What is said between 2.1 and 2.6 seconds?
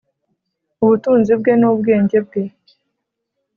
bwe,